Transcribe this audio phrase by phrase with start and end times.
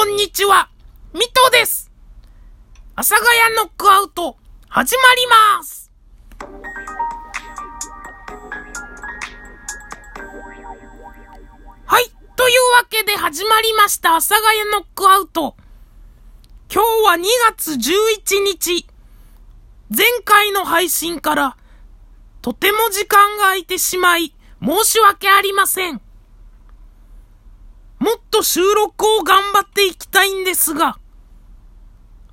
[0.00, 0.70] こんにちは。
[1.12, 1.92] ミトです。
[2.94, 5.92] 阿佐ヶ谷ノックアウト、始まります。
[11.84, 12.04] はい。
[12.34, 15.54] というわけで始まりました、阿佐ヶ谷ノックアウト。
[16.72, 17.24] 今日は2
[17.54, 18.86] 月11日。
[19.94, 21.56] 前回の配信から、
[22.40, 26.00] とても時間が空いてしまい、申し訳ありません。
[28.00, 30.98] もっと収録を頑張っていきたいんですが、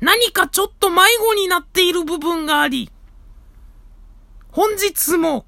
[0.00, 2.90] 何かちょっと迷子になっている部分があり、
[4.50, 5.44] 本日も、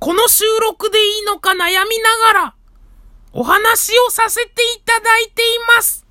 [0.00, 1.78] この収録でいいのか悩みな
[2.26, 2.54] がら、
[3.32, 5.44] お話をさせていただいてい
[5.76, 6.04] ます。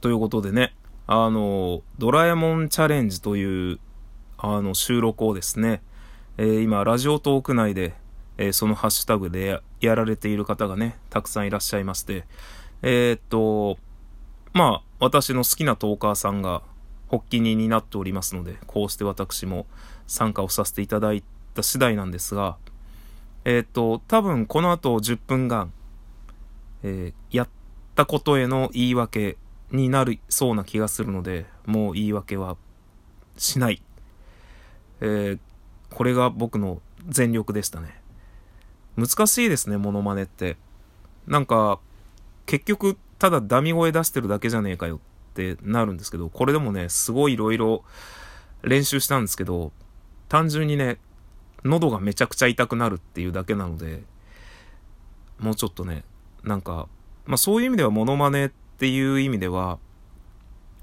[0.00, 0.72] ということでね、
[1.08, 3.80] あの、ドラえもんチャレンジという、
[4.38, 5.82] あの、収録をですね、
[6.38, 7.94] えー、今、ラジオトーク内で、
[8.38, 12.24] えー、そのハッシュタグでやられている方がね、たくさんいらっしゃいまして、
[12.82, 13.78] えー、っと、
[14.52, 16.62] まあ、私の好きなトーカーさんが
[17.10, 19.66] 発起人になっておりますので、こうして私も
[20.06, 21.22] 参加をさせていただい
[21.54, 22.56] た次第なんですが、
[23.44, 25.72] えー、っと、多分この後10分間、
[26.82, 27.48] えー、やっ
[27.94, 29.36] たことへの言い訳
[29.70, 32.56] になるそうな気がするので、もう言い訳は
[33.36, 33.82] しない。
[35.00, 35.38] えー、
[35.90, 38.00] これが僕の全力でしたね。
[38.96, 40.56] 難しいですね、モノマネって。
[41.26, 41.80] なんか、
[42.46, 44.98] 結局、ただダミ声出してるだけじゃねえかよっ
[45.34, 47.80] てなるんですけど、これでもね、すごい色々
[48.62, 49.72] 練習したんですけど、
[50.28, 50.98] 単純にね、
[51.64, 54.02] 喉がめちゃくちゃ痛くなるっていうだけなので、
[55.38, 56.04] もうちょっとね、
[56.42, 56.88] なんか、
[57.26, 59.78] まあそういう意味ではモノマネっていう意味では、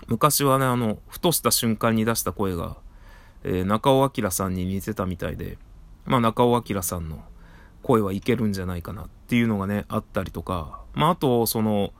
[0.08, 2.78] 昔はね、あの、ふとした瞬間に出した声が、
[3.44, 5.58] えー、中尾明さんに似てたみたいで、
[6.06, 7.24] まあ中尾明さんの
[7.84, 11.94] 声はいけるんじゃないかなっていうのがね、あったりとか、まあ、あと、その、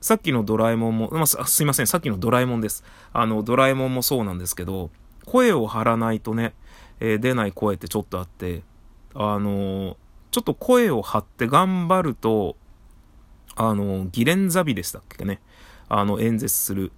[0.00, 2.84] さっきのドラえもんも、まあ、すいません、さっきのドラえもんです。
[3.12, 4.90] あの、ドラえもんもそうなんですけど、
[5.26, 6.54] 声を張らないとね、
[7.00, 8.62] えー、出ない声ってちょっとあって、
[9.14, 9.96] あの
[10.30, 12.56] ちょっと声を張って頑張ると、
[13.56, 15.40] あのギレンザビでしたっけね。
[15.88, 16.92] あの、演説する。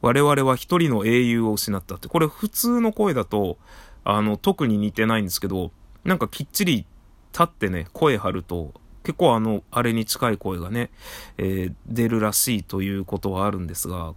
[0.00, 2.08] 我々は一人の英雄を失ったって。
[2.08, 3.58] これ普通の声だと、
[4.04, 5.70] あの、特に似てないんですけど、
[6.04, 6.86] なんかきっちり
[7.32, 8.72] 立ってね、声張ると、
[9.02, 10.90] 結構あの、あれに近い声がね、
[11.38, 14.14] えー、出るらしいということはあるんですが、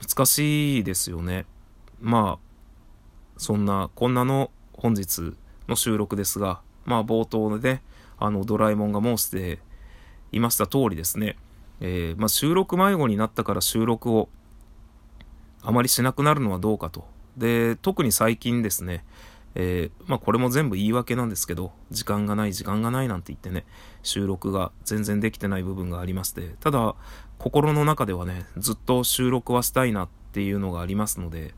[0.00, 1.46] 難しいですよね。
[2.00, 5.34] まあ、そんな、こんなの本日
[5.68, 7.82] の収録ですが、まあ冒頭でね、
[8.18, 9.60] あの、ドラえもんが申して
[10.32, 11.36] いました通りですね、
[11.80, 14.28] えー、まあ収録迷子になったから収録を
[15.62, 17.04] あまりしなくなるのはどうかと。
[17.36, 19.04] で、特に最近ですね、
[19.54, 23.64] えー、まあこれも全部言い訳なんですけど、時間がない時間がないなんて言ってね、
[24.02, 26.94] 収録が全然できてない部分がありまして、ただ、
[27.38, 31.54] 心の中ではね、ずっと収録はしたいなっていうのがありますので、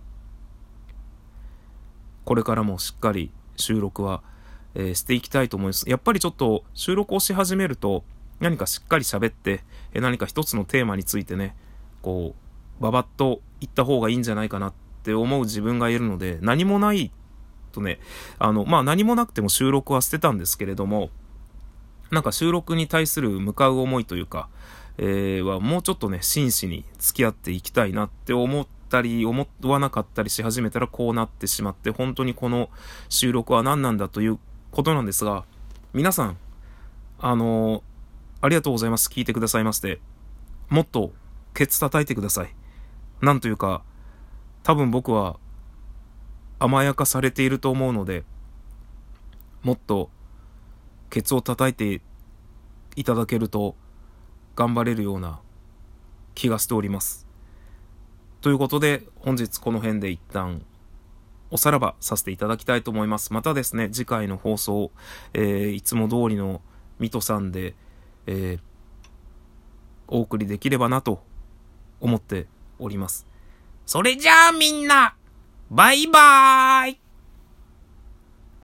[2.24, 4.22] これからもしっかり収録は、
[4.74, 5.88] えー、していきたいと思います。
[5.88, 8.02] やっぱりちょっと収録をし始めると、
[8.40, 9.62] 何かしっかり喋って、
[9.92, 11.54] えー、何か一つのテーマについてね、
[12.02, 12.34] こ
[12.80, 14.72] う、ばばっと言った方がいいんじゃないかなっ
[15.02, 17.12] て思う自分がいるので、何もない
[17.74, 17.98] とね、
[18.38, 21.10] あの、まあ何もなくても収録は捨てたんですけれども、
[22.10, 24.48] なんか収録に対する向かう思いというか、
[24.98, 32.70] えー、はもうちょっとね、真摯に付き合っていきたいなって思ったり、思わなかったりし始めたらこうなってしまって、本当にこの
[33.08, 34.38] 収録は何なんだという
[34.70, 35.44] ことなんですが、
[35.92, 36.36] 皆さん、
[37.18, 37.82] あのー、
[38.42, 39.08] ありがとうございます。
[39.08, 40.00] 聞いてくださいまして。
[40.68, 41.12] もっと、
[41.54, 42.54] ケツ叩いてください。
[43.20, 43.82] なんというか、
[44.62, 45.38] 多分僕は
[46.58, 48.24] 甘やかされていると思うので、
[49.62, 50.10] もっと
[51.10, 52.02] ケツを叩いて
[52.96, 53.76] いただけると
[54.56, 55.40] 頑張れるような
[56.34, 57.26] 気がしております。
[58.40, 60.64] ということで本日この辺で一旦
[61.50, 63.32] おさらばさせていただきたいと思います。
[63.32, 64.90] またですね、次回の放送、
[65.34, 66.60] えー、いつも通りの
[66.98, 67.74] ミトさんで、
[68.26, 68.60] えー、
[70.08, 71.22] お送りできればなと
[72.00, 72.46] 思って
[72.78, 73.26] おります。
[73.86, 75.14] それじゃあみんな
[75.74, 77.03] バイバーイ。